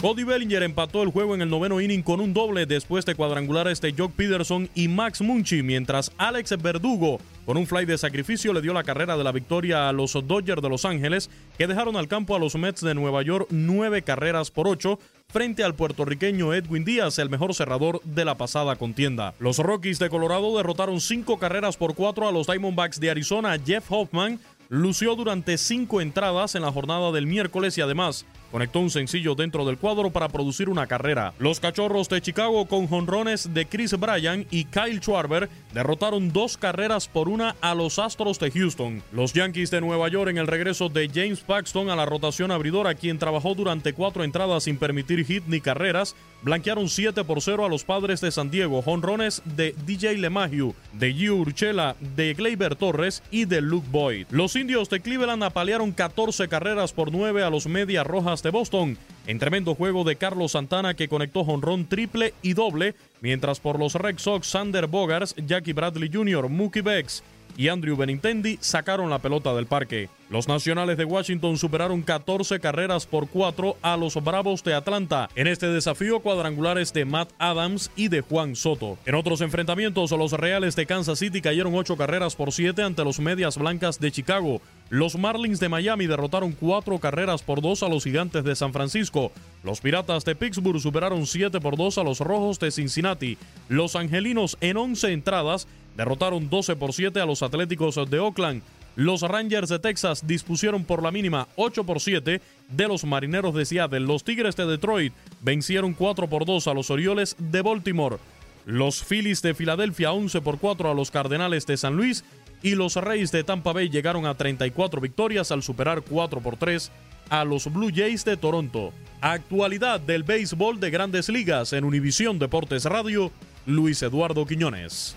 Cody 0.00 0.22
Bellinger 0.22 0.62
empató 0.62 1.02
el 1.02 1.10
juego 1.10 1.34
en 1.34 1.42
el 1.42 1.50
noveno 1.50 1.80
inning 1.80 2.02
con 2.02 2.20
un 2.20 2.32
doble 2.32 2.66
después 2.66 3.04
de 3.04 3.16
cuadrangular 3.16 3.66
a 3.66 3.72
este 3.72 3.92
Jock 3.92 4.12
Peterson 4.12 4.70
y 4.76 4.86
Max 4.86 5.20
Munchi, 5.20 5.64
mientras 5.64 6.12
Alex 6.18 6.56
Verdugo 6.62 7.18
con 7.44 7.56
un 7.56 7.66
fly 7.66 7.84
de 7.84 7.98
sacrificio 7.98 8.52
le 8.52 8.62
dio 8.62 8.72
la 8.72 8.84
carrera 8.84 9.16
de 9.16 9.24
la 9.24 9.32
victoria 9.32 9.88
a 9.88 9.92
los 9.92 10.12
Dodgers 10.12 10.62
de 10.62 10.68
Los 10.68 10.84
Ángeles, 10.84 11.30
que 11.56 11.66
dejaron 11.66 11.96
al 11.96 12.06
campo 12.06 12.36
a 12.36 12.38
los 12.38 12.54
Mets 12.54 12.82
de 12.82 12.94
Nueva 12.94 13.22
York 13.22 13.48
nueve 13.50 14.02
carreras 14.02 14.52
por 14.52 14.68
ocho 14.68 15.00
frente 15.26 15.64
al 15.64 15.74
puertorriqueño 15.74 16.54
Edwin 16.54 16.84
Díaz, 16.84 17.18
el 17.18 17.28
mejor 17.28 17.52
cerrador 17.52 18.00
de 18.04 18.24
la 18.24 18.36
pasada 18.36 18.76
contienda. 18.76 19.34
Los 19.40 19.58
Rockies 19.58 19.98
de 19.98 20.10
Colorado 20.10 20.56
derrotaron 20.56 21.00
cinco 21.00 21.40
carreras 21.40 21.76
por 21.76 21.96
cuatro 21.96 22.28
a 22.28 22.32
los 22.32 22.46
Diamondbacks 22.46 23.00
de 23.00 23.10
Arizona. 23.10 23.58
Jeff 23.58 23.90
Hoffman 23.90 24.38
lució 24.68 25.16
durante 25.16 25.58
cinco 25.58 26.00
entradas 26.00 26.54
en 26.54 26.62
la 26.62 26.70
jornada 26.70 27.10
del 27.10 27.26
miércoles 27.26 27.76
y 27.78 27.80
además 27.80 28.26
conectó 28.50 28.80
un 28.80 28.90
sencillo 28.90 29.34
dentro 29.34 29.64
del 29.64 29.78
cuadro 29.78 30.10
para 30.10 30.28
producir 30.28 30.68
una 30.68 30.86
carrera. 30.86 31.34
Los 31.38 31.60
Cachorros 31.60 32.08
de 32.08 32.20
Chicago 32.20 32.66
con 32.66 32.86
jonrones 32.86 33.52
de 33.54 33.66
Chris 33.66 33.98
Bryan 33.98 34.46
y 34.50 34.64
Kyle 34.64 35.00
Schwarber 35.00 35.48
derrotaron 35.72 36.32
dos 36.32 36.56
carreras 36.56 37.08
por 37.08 37.28
una 37.28 37.56
a 37.60 37.74
los 37.74 37.98
Astros 37.98 38.38
de 38.38 38.50
Houston. 38.50 39.02
Los 39.12 39.32
Yankees 39.32 39.70
de 39.70 39.80
Nueva 39.80 40.08
York 40.08 40.30
en 40.30 40.38
el 40.38 40.46
regreso 40.46 40.88
de 40.88 41.08
James 41.12 41.40
Paxton 41.40 41.90
a 41.90 41.96
la 41.96 42.06
rotación 42.06 42.50
abridora, 42.50 42.94
quien 42.94 43.18
trabajó 43.18 43.54
durante 43.54 43.92
cuatro 43.92 44.24
entradas 44.24 44.64
sin 44.64 44.78
permitir 44.78 45.24
hit 45.24 45.44
ni 45.46 45.60
carreras, 45.60 46.16
blanquearon 46.42 46.88
7 46.88 47.24
por 47.24 47.40
0 47.40 47.66
a 47.66 47.68
los 47.68 47.84
Padres 47.84 48.20
de 48.20 48.30
San 48.30 48.50
Diego. 48.50 48.82
Jonrones 48.82 49.42
de 49.44 49.74
DJ 49.86 50.18
LeMahieu, 50.18 50.74
de 50.92 51.12
Gio 51.12 51.36
Urchela, 51.36 51.96
de 52.16 52.34
Gleyber 52.34 52.76
Torres 52.76 53.22
y 53.30 53.44
de 53.44 53.60
Luke 53.60 53.88
Boyd. 53.90 54.26
Los 54.30 54.56
indios 54.56 54.88
de 54.88 55.00
Cleveland 55.00 55.42
apalearon 55.42 55.92
14 55.92 56.48
carreras 56.48 56.92
por 56.92 57.12
9 57.12 57.42
a 57.42 57.50
los 57.50 57.66
Medias 57.66 58.06
Rojas 58.06 58.37
de 58.42 58.50
Boston. 58.50 58.98
En 59.26 59.38
tremendo 59.38 59.74
juego 59.74 60.04
de 60.04 60.16
Carlos 60.16 60.52
Santana 60.52 60.94
que 60.94 61.08
conectó 61.08 61.44
jonrón 61.44 61.86
triple 61.86 62.34
y 62.42 62.54
doble, 62.54 62.94
mientras 63.20 63.60
por 63.60 63.78
los 63.78 63.94
Red 63.94 64.18
Sox 64.18 64.46
Sander 64.46 64.86
Bogars, 64.86 65.34
Jackie 65.46 65.72
Bradley 65.72 66.10
Jr., 66.12 66.48
Mookie 66.48 66.82
Becks 66.82 67.22
y 67.58 67.68
Andrew 67.68 67.96
Benintendi 67.96 68.56
sacaron 68.60 69.10
la 69.10 69.18
pelota 69.18 69.52
del 69.52 69.66
parque. 69.66 70.08
Los 70.30 70.46
Nacionales 70.46 70.96
de 70.96 71.04
Washington 71.04 71.58
superaron 71.58 72.02
14 72.02 72.60
carreras 72.60 73.04
por 73.04 73.28
4 73.28 73.76
a 73.82 73.96
los 73.96 74.14
Bravos 74.22 74.62
de 74.62 74.74
Atlanta 74.74 75.28
en 75.34 75.48
este 75.48 75.66
desafío 75.66 76.20
cuadrangulares 76.20 76.92
de 76.92 77.04
Matt 77.04 77.30
Adams 77.38 77.90
y 77.96 78.08
de 78.08 78.20
Juan 78.20 78.54
Soto. 78.54 78.96
En 79.06 79.16
otros 79.16 79.40
enfrentamientos, 79.40 80.12
los 80.12 80.32
Reales 80.32 80.76
de 80.76 80.86
Kansas 80.86 81.18
City 81.18 81.40
cayeron 81.40 81.74
8 81.74 81.96
carreras 81.96 82.36
por 82.36 82.52
7 82.52 82.80
ante 82.82 83.04
los 83.04 83.18
Medias 83.18 83.58
Blancas 83.58 83.98
de 83.98 84.12
Chicago. 84.12 84.60
Los 84.90 85.18
Marlins 85.18 85.60
de 85.60 85.68
Miami 85.68 86.06
derrotaron 86.06 86.52
4 86.52 86.98
carreras 86.98 87.42
por 87.42 87.60
2 87.60 87.82
a 87.82 87.88
los 87.88 88.04
Gigantes 88.04 88.44
de 88.44 88.54
San 88.54 88.72
Francisco. 88.72 89.32
Los 89.64 89.80
Piratas 89.80 90.24
de 90.24 90.36
Pittsburgh 90.36 90.80
superaron 90.80 91.26
7 91.26 91.60
por 91.60 91.76
2 91.76 91.98
a 91.98 92.04
los 92.04 92.20
Rojos 92.20 92.60
de 92.60 92.70
Cincinnati. 92.70 93.36
Los 93.68 93.96
Angelinos 93.96 94.56
en 94.60 94.76
11 94.76 95.12
entradas 95.12 95.66
derrotaron 95.98 96.48
12 96.48 96.76
por 96.76 96.94
7 96.94 97.20
a 97.20 97.26
los 97.26 97.42
Atléticos 97.42 97.98
de 98.08 98.20
Oakland. 98.20 98.62
Los 98.94 99.22
Rangers 99.22 99.68
de 99.68 99.80
Texas 99.80 100.26
dispusieron 100.26 100.84
por 100.84 101.02
la 101.02 101.10
mínima 101.10 101.48
8 101.56 101.84
por 101.84 102.00
7 102.00 102.40
de 102.68 102.88
los 102.88 103.04
Marineros 103.04 103.52
de 103.54 103.66
Seattle. 103.66 104.00
Los 104.00 104.22
Tigres 104.22 104.54
de 104.56 104.66
Detroit 104.66 105.12
vencieron 105.40 105.94
4 105.94 106.28
por 106.28 106.46
2 106.46 106.68
a 106.68 106.74
los 106.74 106.90
Orioles 106.90 107.34
de 107.38 107.62
Baltimore. 107.62 108.18
Los 108.64 109.02
Phillies 109.02 109.42
de 109.42 109.54
Filadelfia 109.54 110.12
11 110.12 110.40
por 110.40 110.58
4 110.58 110.90
a 110.90 110.94
los 110.94 111.10
Cardenales 111.10 111.66
de 111.66 111.76
San 111.76 111.96
Luis 111.96 112.24
y 112.62 112.76
los 112.76 112.94
Reyes 112.94 113.32
de 113.32 113.42
Tampa 113.42 113.72
Bay 113.72 113.88
llegaron 113.88 114.24
a 114.24 114.34
34 114.34 115.00
victorias 115.00 115.50
al 115.50 115.64
superar 115.64 116.02
4 116.02 116.40
por 116.40 116.56
3 116.56 116.92
a 117.28 117.44
los 117.44 117.72
Blue 117.72 117.90
Jays 117.92 118.24
de 118.24 118.36
Toronto. 118.36 118.92
Actualidad 119.20 119.98
del 119.98 120.22
béisbol 120.22 120.78
de 120.78 120.90
grandes 120.90 121.28
ligas 121.28 121.72
en 121.72 121.84
Univisión 121.84 122.38
Deportes 122.38 122.84
Radio, 122.84 123.32
Luis 123.66 124.00
Eduardo 124.02 124.46
Quiñones. 124.46 125.16